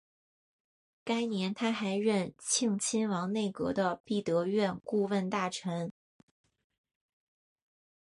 [1.03, 5.93] 该年他还任庆亲王内阁的弼德院顾问大臣。